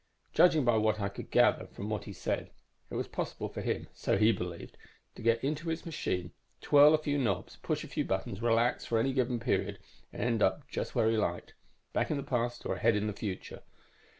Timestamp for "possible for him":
3.07-3.87